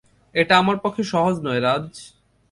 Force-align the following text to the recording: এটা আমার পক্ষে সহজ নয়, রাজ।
এটা 0.35 0.53
আমার 0.57 0.77
পক্ষে 0.83 1.03
সহজ 1.03 1.35
নয়, 1.45 1.61
রাজ। 1.61 1.87